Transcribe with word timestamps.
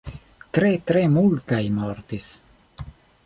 Tre 0.57 0.71
tre 0.91 1.03
multaj 1.17 1.61
mortis. 1.77 2.31